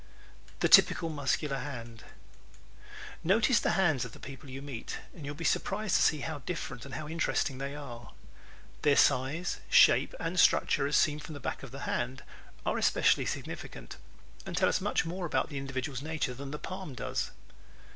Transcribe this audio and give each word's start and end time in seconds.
The 0.61 0.67
Typical 0.67 1.09
Muscular 1.09 1.59
Hand¶ 1.59 2.03
Notice 3.23 3.59
the 3.59 3.73
hands 3.77 4.03
of 4.03 4.13
the 4.13 4.19
people 4.19 4.49
you 4.49 4.59
meet 4.59 4.97
and 5.13 5.25
you 5.27 5.31
will 5.31 5.37
be 5.37 5.43
surprised 5.45 5.95
to 5.97 6.01
see 6.01 6.21
how 6.21 6.39
different 6.39 6.85
and 6.85 6.95
how 6.95 7.07
interesting 7.07 7.59
they 7.59 7.75
are. 7.75 8.11
Their 8.81 8.95
size, 8.95 9.59
shape 9.69 10.15
and 10.19 10.39
structure 10.39 10.87
as 10.87 10.97
seen 10.97 11.19
from 11.19 11.35
the 11.35 11.39
back 11.39 11.61
of 11.61 11.69
the 11.69 11.81
hand 11.81 12.23
are 12.65 12.79
especially 12.79 13.27
significant 13.27 13.97
and 14.43 14.57
tell 14.57 14.67
us 14.69 14.81
much 14.81 15.05
more 15.05 15.27
about 15.27 15.49
the 15.49 15.59
individual's 15.59 16.01
nature 16.01 16.33
than 16.33 16.49
the 16.49 16.57
palm 16.57 16.95
does. 16.95 17.29